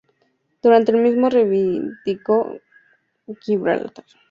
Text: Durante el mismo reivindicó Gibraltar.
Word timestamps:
Durante 0.63 0.89
el 0.93 0.97
mismo 0.97 1.29
reivindicó 1.29 2.57
Gibraltar. 3.39 4.03